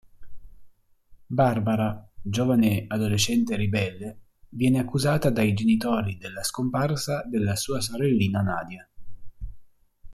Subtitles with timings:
[1.27, 8.89] Barbara, giovane adolescente ribelle, viene accusata dai genitori della scomparsa della sua sorellina Nadia.